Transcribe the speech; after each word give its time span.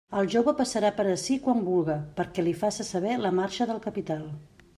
El 0.19 0.27
jove 0.35 0.53
passarà 0.61 0.89
per 0.99 1.05
ací 1.15 1.37
quan 1.43 1.61
vulga, 1.67 1.99
perquè 2.21 2.47
li 2.47 2.55
faça 2.63 2.87
saber 2.89 3.15
la 3.27 3.35
marxa 3.43 3.73
del 3.73 3.85
capital. 3.89 4.27